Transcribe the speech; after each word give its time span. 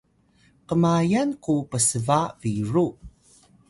kmayan 0.67 1.29
ku 1.43 1.53
psba 1.69 2.19
biru 2.39 2.87